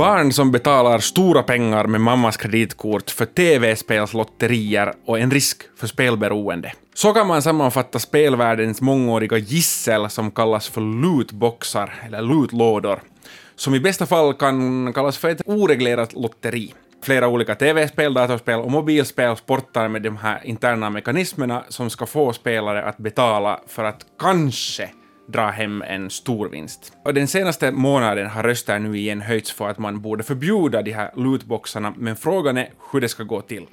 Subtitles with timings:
[0.00, 6.72] Barn som betalar stora pengar med mammas kreditkort för tv-spelslotterier och en risk för spelberoende.
[6.94, 13.00] Så kan man sammanfatta spelvärldens mångåriga gissel som kallas för lootboxar, eller lootlådor,
[13.56, 16.74] som i bästa fall kan kallas för ett oreglerat lotteri.
[17.02, 22.32] Flera olika tv-spel, datorspel och mobilspel sportar med de här interna mekanismerna som ska få
[22.32, 24.90] spelare att betala för att kanske
[25.32, 26.92] dra hem en stor vinst.
[27.04, 30.92] Och den senaste månaden har röster nu igen höjts för att man borde förbjuda de
[30.92, 33.66] här lootboxarna, men frågan är hur det ska gå till.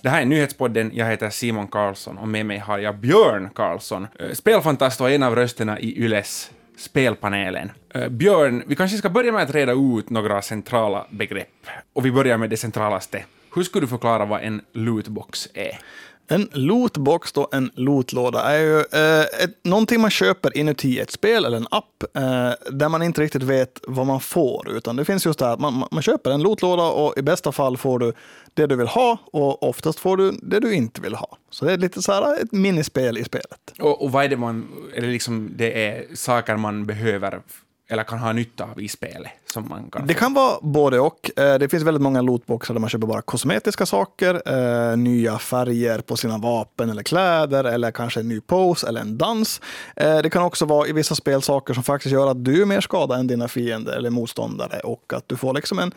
[0.00, 4.06] Det här är Nyhetspodden, jag heter Simon Karlsson och med mig har jag Björn Karlsson,
[4.18, 7.70] eh, spelfantast och en av rösterna i Yles spelpanelen.
[7.94, 11.66] Eh, Björn, vi kanske ska börja med att reda ut några centrala begrepp.
[11.92, 13.24] Och vi börjar med det centralaste.
[13.54, 15.78] Hur skulle du förklara vad en lootbox är?
[16.28, 21.44] En lootbox, då, en lootlåda, är ju eh, ett, någonting man köper inuti ett spel
[21.44, 24.70] eller en app eh, där man inte riktigt vet vad man får.
[24.70, 27.76] Utan det finns just det här, man, man köper en lootlåda och i bästa fall
[27.76, 28.12] får du
[28.54, 31.36] det du vill ha och oftast får du det du inte vill ha.
[31.50, 33.74] Så det är lite så här eh, ett minispel i spelet.
[33.80, 37.40] Och, och vad är det man, eller liksom det är saker man behöver
[37.92, 39.30] eller kan ha nytta av i spelet?
[39.46, 41.30] Som man kan det kan vara både och.
[41.36, 45.98] Eh, det finns väldigt många lootboxar där man köper bara kosmetiska saker, eh, nya färger
[45.98, 49.60] på sina vapen eller kläder, eller kanske en ny pose eller en dans.
[49.96, 52.66] Eh, det kan också vara i vissa spel saker som faktiskt gör att du är
[52.66, 55.94] mer skadad än dina fiender eller motståndare och att du får liksom en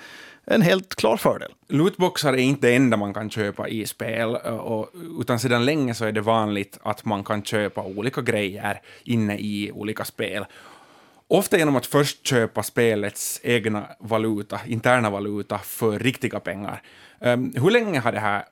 [0.48, 1.52] en helt klar fördel.
[1.68, 6.06] Lootboxar är inte det enda man kan köpa i spel, och, utan sedan länge så
[6.06, 10.46] är det vanligt att man kan köpa olika grejer inne i olika spel.
[11.28, 16.82] Ofta genom att först köpa spelets egna valuta, interna valuta, för riktiga pengar.
[17.20, 18.44] Um, hur länge har det här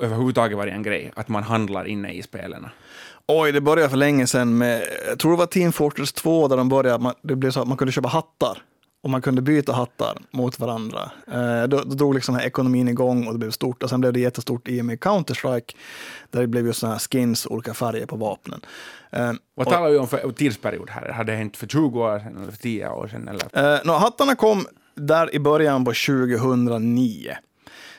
[0.00, 2.66] överhuvudtaget varit en grej, att man handlar inne i spelen?
[3.26, 6.56] Oj, det började för länge sedan med, jag tror det var Team Fortress 2, där
[6.56, 8.58] de började, man, det blev så att man kunde köpa hattar
[9.02, 11.10] och man kunde byta hattar mot varandra.
[11.32, 13.82] Eh, då, då drog liksom här ekonomin igång och det blev stort.
[13.82, 15.74] Och sen blev det jättestort i och med Counter-Strike,
[16.30, 18.60] där det blev just sådana här skins, olika färger på vapnen.
[19.10, 21.08] Eh, Vad talar vi om för tidsperiod här?
[21.12, 23.28] Har det hänt för 20 år sedan eller för 10 år sedan?
[23.28, 23.74] Eller?
[23.74, 27.36] Eh, no, hattarna kom där i början på 2009.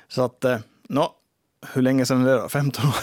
[0.07, 0.57] Så att, eh,
[0.89, 1.07] no,
[1.73, 2.49] hur länge sedan är det då?
[2.49, 2.95] 15 år?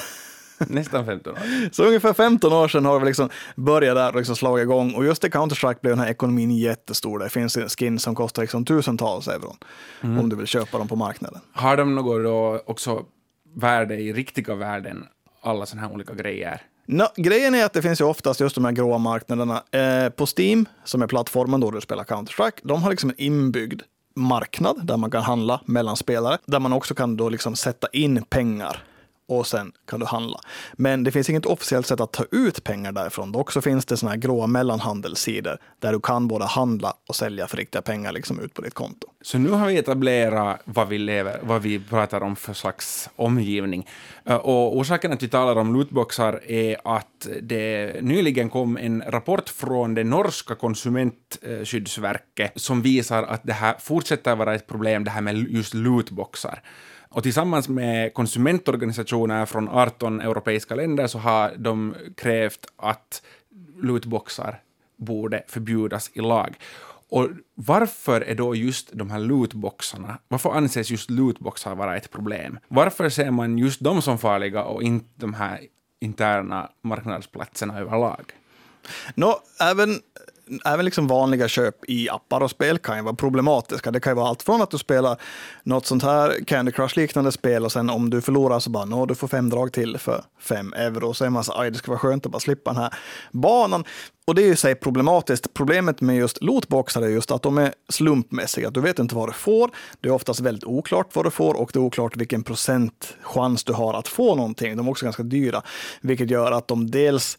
[0.69, 1.38] Nästan 15 år.
[1.72, 4.94] Så ungefär 15 år sedan har vi liksom börjat där och liksom slagit igång.
[4.94, 7.19] Och just i Counter-Strike blev den här ekonomin jättestor.
[7.19, 9.56] Det finns skin som kostar liksom tusentals euro
[10.00, 10.19] mm.
[10.19, 11.41] om du vill köpa dem på marknaden.
[11.53, 13.04] Har de något då också
[13.54, 15.06] värde i riktiga värden,
[15.43, 16.62] alla sådana här olika grejer?
[16.87, 19.62] No, grejen är att det finns ju oftast just de här gråa marknaderna.
[19.70, 23.82] Eh, på Steam, som är plattformen då du spelar Counter-Strike, de har liksom en inbyggd
[24.16, 28.22] marknad där man kan handla mellan spelare, där man också kan då liksom sätta in
[28.22, 28.84] pengar
[29.31, 30.41] och sen kan du handla.
[30.73, 33.33] Men det finns inget officiellt sätt att ta ut pengar därifrån.
[33.33, 37.47] Dock så finns det såna här gråa mellanhandelssidor där du kan både handla och sälja
[37.47, 39.07] för riktiga pengar liksom ut på ditt konto.
[39.23, 43.87] Så nu har vi etablerat vad vi, lever, vad vi pratar om för slags omgivning.
[44.25, 49.49] Eh, och orsaken att vi talar om lootboxar är att det nyligen kom en rapport
[49.49, 55.21] från det norska konsumentskyddsverket som visar att det här fortsätter vara ett problem, det här
[55.21, 56.62] med just lootboxar.
[57.15, 63.22] Och tillsammans med konsumentorganisationer från 18 europeiska länder så har de krävt att
[63.82, 64.60] lootboxar
[64.97, 66.54] borde förbjudas i lag.
[67.10, 72.59] Och varför är då just de här lootboxarna, varför anses just lootboxar vara ett problem?
[72.69, 75.60] Varför ser man just dem som farliga och inte de här
[76.00, 78.32] interna marknadsplatserna överlag?
[79.15, 80.00] Nå, även
[80.65, 83.91] även liksom vanliga köp i appar och spel kan ju vara problematiska.
[83.91, 85.21] Det kan ju vara allt från att du spelar
[85.62, 89.15] något sånt här Candy Crush-liknande spel och sen om du förlorar så bara, nå, du
[89.15, 91.15] får fem drag till för fem euro.
[91.15, 92.94] Så är man så, aj, det ska vara skönt att bara slippa den här
[93.31, 93.84] banan.
[94.27, 95.55] Och det är ju sig problematiskt.
[95.55, 98.71] Problemet med just lootboxar är just att de är slumpmässiga.
[98.71, 99.71] Du vet inte vad du får.
[100.00, 103.65] Det är oftast väldigt oklart vad du får och det är oklart vilken procent chans
[103.65, 104.77] du har att få någonting.
[104.77, 105.62] De är också ganska dyra,
[106.00, 107.38] vilket gör att de dels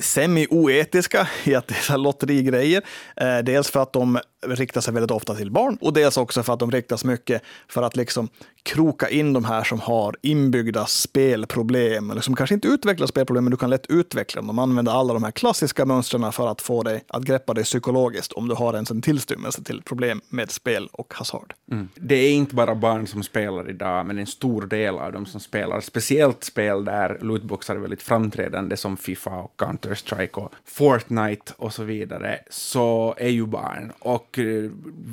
[0.00, 2.82] semi-oetiska i att det är lotterigrejer.
[3.16, 4.18] Eh, dels för att de
[4.54, 7.82] riktar sig väldigt ofta till barn och dels också för att de riktas mycket för
[7.82, 8.28] att liksom
[8.62, 13.50] kroka in de här som har inbyggda spelproblem, eller som kanske inte utvecklar spelproblem, men
[13.50, 14.46] du kan lätt utveckla dem.
[14.46, 18.32] De använder alla de här klassiska mönstren för att få dig att greppa dig psykologiskt
[18.32, 21.54] om du har ens en tillstymmelse till problem med spel och hasard.
[21.72, 21.88] Mm.
[21.94, 25.40] Det är inte bara barn som spelar idag, men en stor del av dem som
[25.40, 31.72] spelar, speciellt spel där lootboxar är väldigt framträdande som Fifa och Counter-Strike och Fortnite och
[31.72, 33.92] så vidare, så är ju barn.
[33.98, 34.35] Och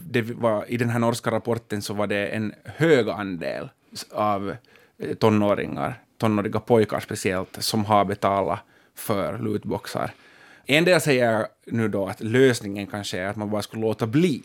[0.10, 3.70] det var, i den här norska rapporten så var det en hög andel
[4.12, 4.56] av
[4.98, 8.60] eh, tonåringar, tonåriga pojkar speciellt, som har betalat
[8.96, 10.12] för lootboxar.
[10.66, 14.44] En del säger nu då att lösningen kanske är att man bara skulle låta bli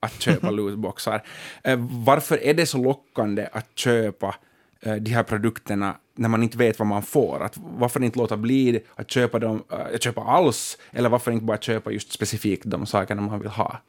[0.00, 1.22] att köpa lootboxar.
[1.64, 4.34] Eh, varför är det så lockande att köpa eh,
[4.80, 7.42] Eh, de här produkterna när man inte vet vad man får?
[7.42, 11.58] Att varför inte låta bli att köpa dem, äh, köpa alls, eller varför inte bara
[11.58, 13.80] köpa just specifikt de sakerna man vill ha?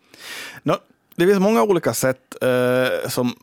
[0.63, 0.73] No,
[1.15, 3.35] det finns många olika sätt eh, som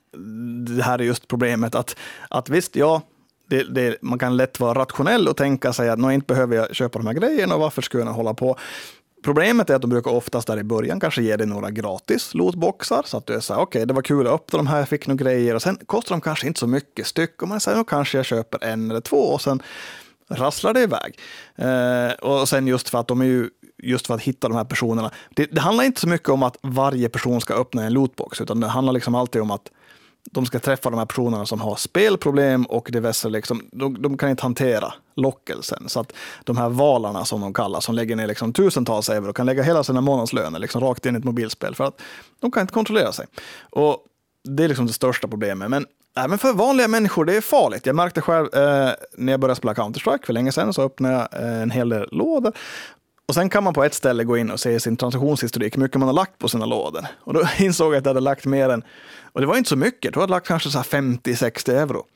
[0.66, 1.74] det här är just problemet.
[1.74, 1.96] Att,
[2.28, 3.02] att visst, ja,
[3.46, 6.98] det, det, man kan lätt vara rationell och tänka sig att inte behöver jag köpa
[6.98, 8.56] de här grejerna och varför skulle jag hålla på?
[9.24, 13.02] Problemet är att de brukar oftast där i början kanske ge dig några gratis lootboxar
[13.06, 14.78] så att du är så här, okej, okay, det var kul att öppna de här,
[14.78, 17.60] jag fick några grejer och sen kostar de kanske inte så mycket styck och man
[17.60, 19.62] säger, nu kanske jag köper en eller två och sen
[20.28, 21.18] rasslar det iväg.
[21.56, 24.64] Eh, och sen just för att de är ju just för att hitta de här
[24.64, 25.10] personerna.
[25.30, 28.60] Det, det, handlar inte så mycket om att varje person ska öppna en lootbox, utan
[28.60, 29.70] det handlar liksom alltid om att
[30.30, 34.30] de ska träffa de här personerna som har spelproblem och diverse, liksom, de, de, kan
[34.30, 35.88] inte hantera lockelsen.
[35.88, 36.12] Så att
[36.44, 39.84] de här valarna som de kallas, som lägger ner liksom tusentals euro, kan lägga hela
[39.84, 42.00] sina månadslöner liksom rakt in i ett mobilspel för att
[42.40, 43.26] de kan inte kontrollera sig.
[43.70, 43.98] Och
[44.44, 45.70] det är liksom det största problemet.
[45.70, 45.86] Men
[46.16, 47.86] även för vanliga människor, det är farligt.
[47.86, 51.42] Jag märkte själv eh, när jag började spela Counter-Strike för länge sedan, så öppnade jag
[51.42, 52.52] eh, en hel del lådor.
[53.26, 55.98] Och sen kan man på ett ställe gå in och se sin transaktionshistorik, hur mycket
[55.98, 57.06] man har lagt på sina lådor.
[57.18, 58.82] Och då insåg jag att jag hade lagt mer än,
[59.34, 62.06] och det var inte så mycket, då hade jag lagt kanske 50-60 euro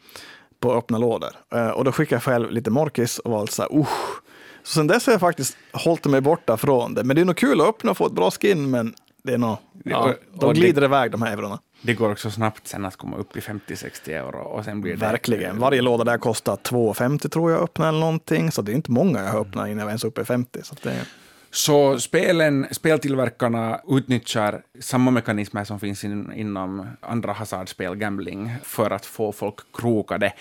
[0.61, 1.31] på öppna lådor.
[1.55, 4.23] Eh, och då skickade jag själv lite morkis och var så här, usch.
[4.63, 7.05] Så sen dess har jag faktiskt hållit mig borta från det.
[7.05, 9.39] Men det är nog kul att öppna och få ett bra skin, men det är
[9.39, 11.59] nog, ja, de glider iväg de här eurona.
[11.83, 14.39] Det går också snabbt sen att komma upp i 50-60 euro.
[14.39, 15.59] Och sen blir det Verkligen.
[15.59, 18.53] Varje låda där kostar 2,50 tror jag öppna eller någonting.
[18.53, 20.61] Så det är inte många jag har öppnat innan jag ens är uppe i 50.
[20.63, 21.07] Så det
[21.51, 29.07] så spelen, speltillverkarna utnyttjar samma mekanismer som finns in, inom andra hasardspel, gambling, för att
[29.07, 30.33] få folk krokade.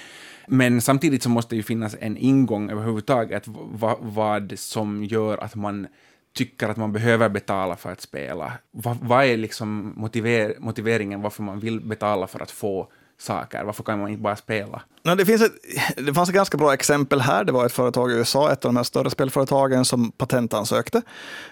[0.47, 5.55] Men samtidigt så måste det ju finnas en ingång överhuvudtaget, vad, vad som gör att
[5.55, 5.87] man
[6.33, 8.53] tycker att man behöver betala för att spela.
[8.71, 13.63] Vad, vad är liksom motiver, motiveringen varför man vill betala för att få saker?
[13.63, 14.81] Varför kan man inte bara spela?
[15.03, 15.53] No, det, finns ett,
[15.97, 17.43] det fanns ett ganska bra exempel här.
[17.43, 21.01] Det var ett företag i USA, ett av de här större spelföretagen, som patentansökte.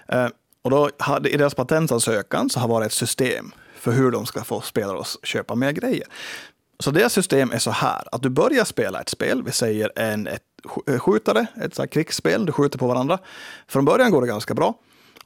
[0.08, 0.28] Eh,
[0.62, 4.44] och då hade, I deras patentansökan så har varit ett system för hur de ska
[4.44, 6.08] få spelare att köpa mer grejer.
[6.80, 10.28] Så deras system är så här, att du börjar spela ett spel, vi säger en
[10.28, 10.42] ett
[10.88, 13.20] eh, skjutare, ett så krigsspel, du skjuter på varandra.
[13.68, 14.74] Från början går det ganska bra.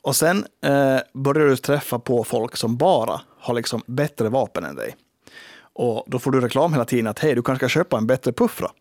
[0.02, 4.76] Och sen eh, börjar du träffa på folk som bara har liksom bättre vapen än
[4.76, 4.96] dig.
[5.80, 8.34] Och då får du reklam hela tiden att hej, du kanske ska köpa en bättre
[8.34, 8.72] puffra.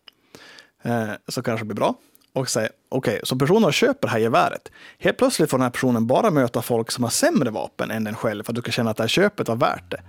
[0.83, 1.95] Eh, så kanske det blir bra.
[2.33, 4.71] Och säger okej, okay, så personen köper det här geväret.
[4.99, 8.15] Helt plötsligt får den här personen bara möta folk som har sämre vapen än den
[8.15, 10.01] själv för att du ska känna att det här köpet var värt det.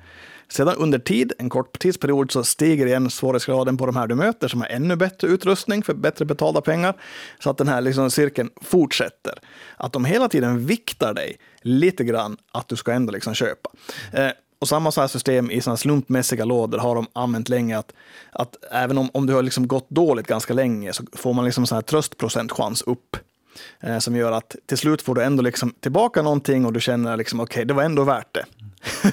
[0.48, 4.48] Sedan under tid, en kort tidsperiod, så stiger igen svårighetsgraden på de här du möter
[4.48, 6.94] som har ännu bättre utrustning för bättre betalda pengar.
[7.38, 9.34] Så att den här liksom cirkeln fortsätter.
[9.76, 13.70] Att de hela tiden viktar dig lite grann att du ska ändå liksom köpa.
[14.12, 17.78] Eh, och samma så här system i såna slumpmässiga lådor har de använt länge.
[17.78, 17.92] Att,
[18.32, 21.66] att även om, om du har liksom gått dåligt ganska länge så får man liksom
[21.66, 23.16] så här tröstprocentchans upp.
[23.80, 27.16] Eh, som gör att till slut får du ändå liksom tillbaka någonting och du känner
[27.16, 28.44] liksom okej, okay, det var ändå värt det.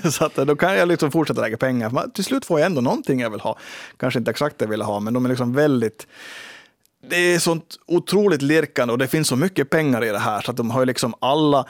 [0.11, 1.89] så att, eh, då kan jag liksom fortsätta lägga pengar.
[1.89, 3.57] Men till slut får jag ändå någonting jag vill ha.
[3.97, 6.07] Kanske inte exakt det jag vill ha, men de är liksom väldigt
[7.09, 10.51] det är sånt otroligt lirkande och det finns så mycket pengar i det här så
[10.51, 11.65] att de har liksom alla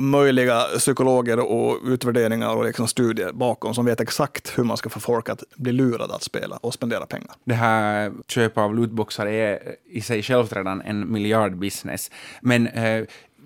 [0.00, 5.00] möjliga psykologer och utvärderingar och liksom studier bakom som vet exakt hur man ska få
[5.00, 7.30] folk att bli lurade att spela och spendera pengar.
[7.44, 12.10] Det här köp av lootboxar är i sig självt redan en miljardbusiness.
[12.40, 13.04] Men eh,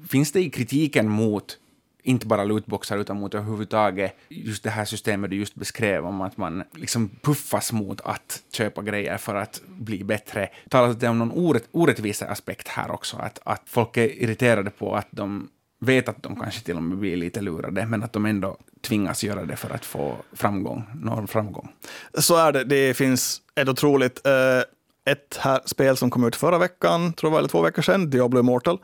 [0.09, 1.59] finns det i kritiken mot
[2.03, 6.37] inte bara lootboxar utan mot överhuvudtaget just det här systemet du just beskrev om att
[6.37, 10.49] man liksom puffas mot att köpa grejer för att bli bättre.
[10.69, 13.17] Talas det om någon orätt, orättvisa aspekt här också?
[13.17, 15.49] Att, att folk är irriterade på att de
[15.85, 19.25] vet att de kanske till och med blir lite lurade, men att de ändå tvingas
[19.25, 21.73] göra det för att få framgång, nå framgång.
[22.15, 22.65] Så är det.
[22.65, 24.27] Det finns ett otroligt...
[24.27, 24.63] Eh,
[25.07, 28.41] ett här spel som kom ut förra veckan, tror jag, eller två veckor sedan, Diablo
[28.41, 28.79] Immortal.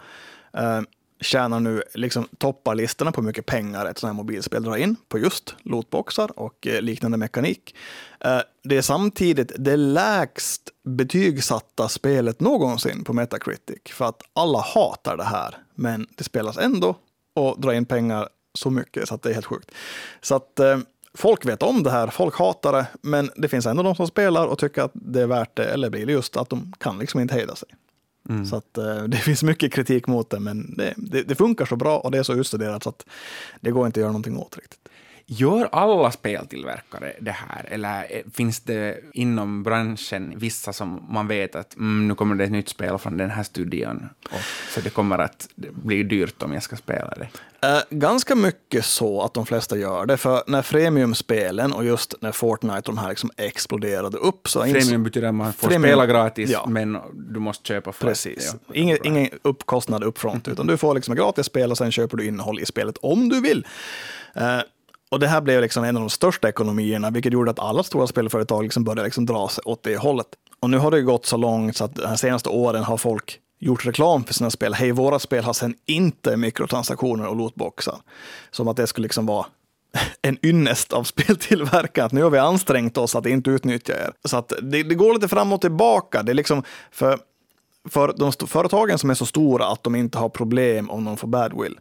[0.52, 0.80] Eh,
[1.20, 4.96] tjänar nu liksom toppar listorna på hur mycket pengar ett sånt här mobilspel drar in
[5.08, 7.74] på just lootboxar och eh, liknande mekanik.
[8.20, 15.16] Eh, det är samtidigt det lägst betygsatta spelet någonsin på Metacritic för att alla hatar
[15.16, 16.96] det här, men det spelas ändå
[17.34, 19.70] och drar in pengar så mycket så att det är helt sjukt.
[20.20, 20.78] Så att eh,
[21.14, 24.46] folk vet om det här, folk hatar det, men det finns ändå de som spelar
[24.46, 27.20] och tycker att det är värt det, eller blir det just att de kan liksom
[27.20, 27.68] inte hejda sig.
[28.28, 28.46] Mm.
[28.46, 31.76] Så att, uh, det finns mycket kritik mot det, men det, det, det, funkar så
[31.76, 33.06] bra och det är så utstuderat så att
[33.60, 34.88] det går inte att göra någonting åt riktigt.
[35.32, 41.76] Gör alla speltillverkare det här, eller finns det inom branschen vissa som man vet att
[41.76, 44.40] mm, nu kommer det ett nytt spel från den här studion, och,
[44.74, 47.28] så det kommer att bli dyrt om jag ska spela det?
[47.66, 52.32] Uh, ganska mycket så att de flesta gör det, för när freemium-spelen och just när
[52.32, 54.62] Fortnite och de här liksom exploderade upp så...
[54.62, 56.66] Freemium betyder att man får freemium, spela gratis, ja.
[56.68, 58.54] men du måste köpa för Precis.
[58.66, 62.26] Ja, ingen, ingen uppkostnad uppfront, utan du får liksom gratis spel och sen köper du
[62.26, 63.66] innehåll i spelet om du vill.
[64.36, 64.60] Uh,
[65.10, 68.06] och det här blev liksom en av de största ekonomierna, vilket gjorde att alla stora
[68.06, 70.26] spelföretag liksom började liksom dra sig åt det hållet.
[70.60, 73.86] Och nu har det gått så långt så att de senaste åren har folk gjort
[73.86, 74.74] reklam för sina spel.
[74.74, 77.96] Hej, våra spel har sen inte mikrotransaktioner och lootboxar.
[78.50, 79.46] Som att det skulle liksom vara
[80.22, 84.12] en ynnest av speltillverkare, att nu har vi ansträngt oss att inte utnyttja er.
[84.24, 86.22] Så att det, det går lite fram och tillbaka.
[86.22, 87.18] Det är liksom för,
[87.88, 91.28] för de företagen som är så stora att de inte har problem om de får
[91.28, 91.78] badwill,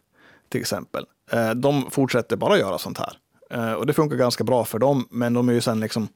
[0.48, 1.04] till exempel.
[1.32, 3.12] Eh, de fortsätter bara göra sånt här.
[3.50, 6.08] Eh, och det funkar ganska bra för dem, men de är ju sen liksom,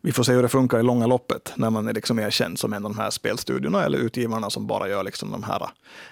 [0.00, 2.58] vi får se hur det funkar i långa loppet när man är liksom mer känd
[2.58, 5.62] som en av de här spelstudiorna eller utgivarna som bara gör liksom de här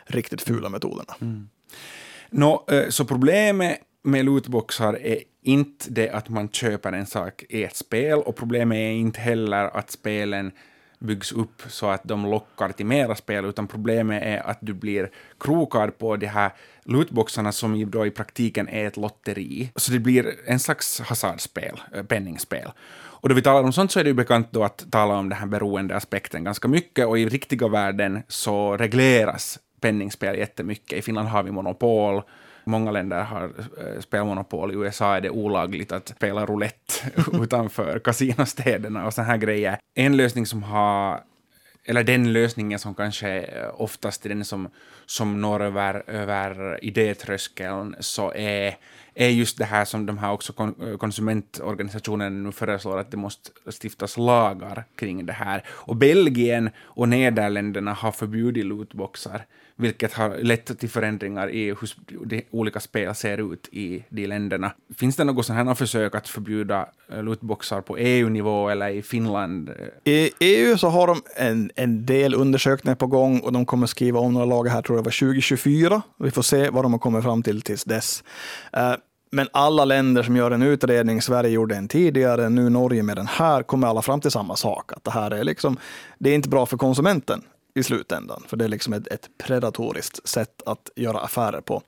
[0.04, 1.14] riktigt fula metoderna.
[1.20, 1.48] Mm.
[2.30, 7.64] Nå, eh, så problemet med lootboxar är inte det att man köper en sak i
[7.64, 10.52] ett spel och problemet är inte heller att spelen
[11.02, 15.10] byggs upp så att de lockar till mera spel, utan problemet är att du blir
[15.40, 16.50] krokad på de här
[16.84, 19.70] lootboxarna som ju då i praktiken är ett lotteri.
[19.76, 22.70] Så det blir en slags hasardspel, eh, penningspel.
[23.22, 25.28] Och då vi talar om sånt så är det ju bekant då att tala om
[25.28, 30.98] den här beroendeaspekten ganska mycket, och i riktiga världen så regleras penningspel jättemycket.
[30.98, 32.22] I Finland har vi monopol,
[32.64, 34.72] Många länder har eh, spelmonopol.
[34.72, 36.94] I USA är det olagligt att spela roulette
[37.42, 39.78] utanför kasinostäderna och såna här grejer.
[39.94, 41.20] En lösning som har
[41.84, 44.68] eller den lösningen som kanske oftast är den som,
[45.06, 48.76] som når över, över idétröskeln, så är,
[49.14, 53.50] är just det här som de här också eh, konsumentorganisationerna nu föreslår, att det måste
[53.82, 55.64] stiftas lagar kring det här.
[55.68, 59.44] Och Belgien och Nederländerna har förbjudit lootboxar
[59.76, 61.90] vilket har lett till förändringar i hur
[62.24, 64.72] de olika spel ser ut i de länderna.
[64.96, 69.70] Finns det något här försök att förbjuda eh, lootboxar på EU-nivå eller i Finland?
[70.04, 74.20] I EU så har de en, en del undersökningar på gång och de kommer skriva
[74.20, 76.02] om några lagar här, tror jag var 2024.
[76.18, 78.24] Vi får se vad de har kommit fram till tills dess.
[78.76, 78.94] Uh,
[79.34, 83.26] men alla länder som gör en utredning, Sverige gjorde en tidigare, nu Norge med den
[83.26, 84.92] här, kommer alla fram till samma sak.
[84.92, 85.76] Att det här är liksom,
[86.18, 87.42] det är inte bra för konsumenten
[87.74, 88.42] i slutändan.
[88.46, 91.82] För det är liksom ett, ett, predatoriskt sätt att göra affärer på.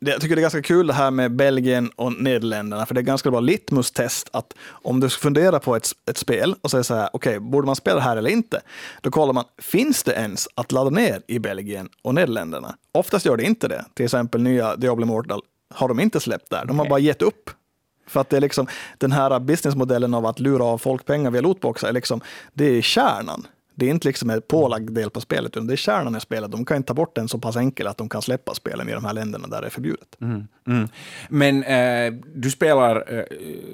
[0.00, 3.00] Det, jag tycker det är ganska kul det här med Belgien och Nederländerna, för det
[3.00, 6.94] är ganska bra litmus-test att om du funderar på ett, ett spel och säger så
[6.94, 8.60] här, okej, okay, borde man spela det här eller inte?
[9.00, 12.74] Då kollar man, finns det ens att ladda ner i Belgien och Nederländerna?
[12.92, 13.84] Oftast gör det inte det.
[13.94, 15.42] Till exempel nya Diablo Immortal
[15.74, 16.64] har de inte släppt där.
[16.64, 17.50] De har bara gett upp
[18.06, 18.66] för att det är liksom
[18.98, 22.20] den här businessmodellen av att lura av folk pengar via lootboxar, är liksom,
[22.52, 23.46] det är kärnan.
[23.82, 26.50] Det är inte liksom en pålagd del på spelet, utan det är kärnan i spelet.
[26.50, 28.92] De kan inte ta bort den så pass enkelt att de kan släppa spelen i
[28.92, 30.20] de här länderna där det är förbjudet.
[30.20, 30.88] Mm, mm.
[31.28, 33.24] Men eh, du spelar eh,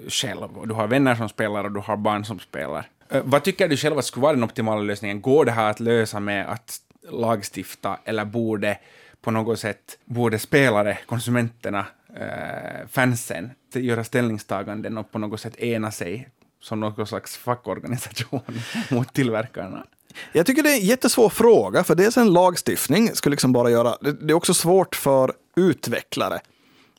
[0.09, 2.87] själv, och du har vänner som spelar och du har barn som spelar.
[3.11, 5.21] Eh, vad tycker du själv att skulle vara den optimala lösningen?
[5.21, 6.79] Går det här att lösa med att
[7.11, 8.79] lagstifta, eller borde
[9.21, 11.87] på något sätt, borde spelare, konsumenterna,
[12.17, 16.29] eh, fansen, göra ställningstaganden och på något sätt ena sig
[16.61, 18.41] som någon slags fackorganisation
[18.91, 19.85] mot tillverkarna?
[20.33, 23.97] Jag tycker det är en jättesvår fråga, för dels en lagstiftning skulle liksom bara göra...
[24.01, 26.41] Det är också svårt för utvecklare.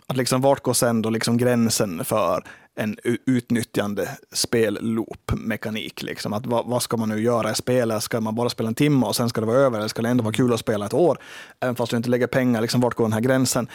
[0.07, 2.43] Att liksom, vart går sen då liksom gränsen för
[2.75, 6.03] en utnyttjande spelloop-mekanik?
[6.03, 6.33] Liksom.
[6.33, 8.03] Att vad, vad, ska man nu göra i spelet?
[8.03, 9.77] Ska man bara spela en timme och sen ska det vara över?
[9.77, 11.17] Eller ska det ändå vara kul att spela ett år?
[11.59, 13.67] Även fast du inte lägger pengar, liksom, vart går den här gränsen?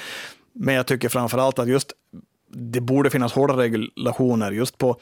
[0.52, 1.92] Men jag tycker framför allt att just
[2.56, 4.96] det borde finnas hårda regulationer just på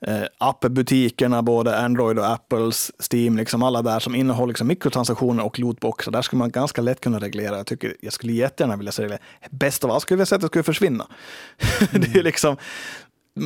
[0.00, 5.58] eh, appbutikerna, både Android och Apples, Steam, liksom alla där som innehåller liksom mikrotransaktioner och
[5.58, 6.12] lootboxar.
[6.12, 7.56] Där skulle man ganska lätt kunna reglera.
[7.56, 9.18] Jag, tycker, jag skulle jättegärna vilja se det.
[9.50, 11.06] Bäst av allt skulle jag säga att det skulle försvinna.
[11.92, 12.02] Mm.
[12.12, 12.56] det, är liksom,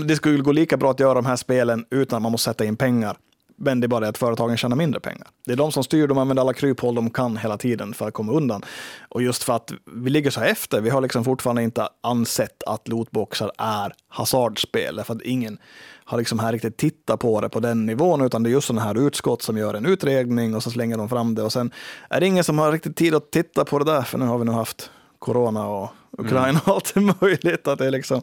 [0.06, 2.64] det skulle gå lika bra att göra de här spelen utan att man måste sätta
[2.64, 3.16] in pengar
[3.62, 5.28] men det är bara det att företagen tjänar mindre pengar.
[5.46, 8.14] Det är de som styr, de använder alla kryphål de kan hela tiden för att
[8.14, 8.62] komma undan.
[9.08, 12.62] Och just för att vi ligger så här efter, vi har liksom fortfarande inte ansett
[12.66, 15.58] att lootboxar är hasardspel, för att ingen
[16.04, 18.82] har liksom här riktigt tittat på det på den nivån, utan det är just sådana
[18.86, 21.72] här utskott som gör en utredning och så slänger de fram det och sen
[22.10, 24.38] är det ingen som har riktigt tid att titta på det där, för nu har
[24.38, 24.90] vi nog haft
[25.22, 26.60] corona och Ukraina mm.
[26.64, 27.68] och allt möjligt.
[27.68, 28.22] Att det är liksom...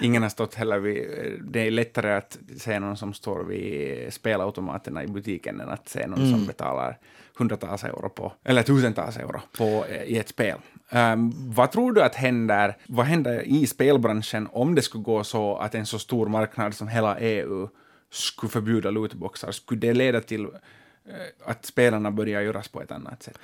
[0.00, 1.04] Ingen har stått heller vid...
[1.44, 6.06] Det är lättare att se någon som står vid spelautomaterna i butiken än att se
[6.06, 6.30] någon mm.
[6.30, 6.98] som betalar
[7.38, 10.58] hundratals euro på, eller tusentals euro på, i ett spel.
[10.92, 15.56] Um, vad tror du att händer, vad händer i spelbranschen om det skulle gå så
[15.56, 17.68] att en så stor marknad som hela EU
[18.10, 19.52] skulle förbjuda lootboxar?
[19.52, 20.52] Skulle det leda till uh,
[21.44, 23.38] att spelarna börjar göras på ett annat sätt?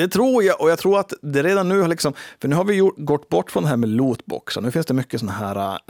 [0.00, 2.64] Det tror jag, och jag tror att det redan nu har liksom, för nu har
[2.64, 4.60] vi gjort, gått bort från det här med lootboxar.
[4.60, 5.80] Nu finns det mycket sådana här,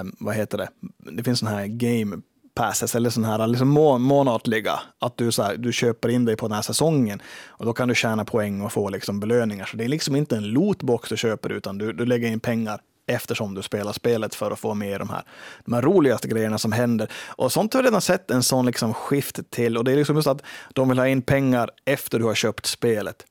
[0.00, 0.68] eh, vad heter det,
[1.12, 2.20] det finns sådana här game
[2.54, 4.80] passes eller sådana här liksom må månatliga.
[4.98, 7.88] Att du, så här, du köper in dig på den här säsongen och då kan
[7.88, 9.64] du tjäna poäng och få liksom belöningar.
[9.64, 12.80] Så det är liksom inte en lootbox du köper utan du, du lägger in pengar
[13.06, 15.22] eftersom du spelar spelet för att få med de här,
[15.64, 17.12] de här roligaste grejerna som händer.
[17.26, 20.16] Och sånt har vi redan sett en sån liksom skift till och det är liksom
[20.16, 20.42] just att
[20.74, 23.24] de vill ha in pengar efter du har köpt spelet.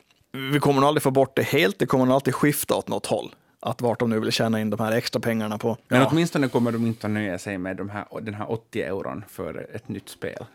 [0.52, 3.06] Vi kommer nog aldrig få bort det helt, det kommer nog alltid skifta åt något
[3.06, 5.78] håll att vart de nu vill tjäna in de här extra pengarna på.
[5.88, 6.08] Men ja.
[6.12, 9.68] åtminstone kommer de inte att nöja sig med de här, den här 80 euron för
[9.74, 10.46] ett nytt spel.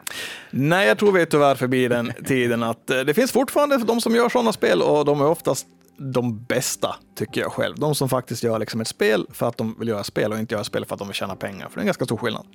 [0.51, 4.01] Nej, jag tror vi är tyvärr förbi den tiden att eh, det finns fortfarande de
[4.01, 7.77] som gör sådana spel och de är oftast de bästa, tycker jag själv.
[7.79, 10.55] De som faktiskt gör liksom ett spel för att de vill göra spel och inte
[10.55, 11.69] göra spel för att de vill tjäna pengar.
[11.69, 12.47] För det är en ganska stor skillnad.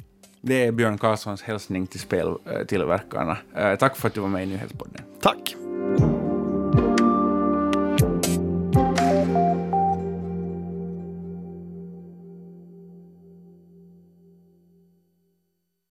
[0.41, 3.37] Det är Björn Karlssons hälsning till speltillverkarna.
[3.55, 5.01] Eh, tack för att du var med i Nyhetspodden.
[5.21, 5.55] Tack!